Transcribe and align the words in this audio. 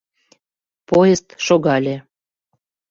Поезд 0.89 1.27
шогале. 1.45 1.95